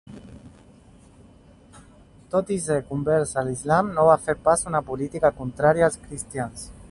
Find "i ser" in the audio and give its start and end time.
2.55-2.79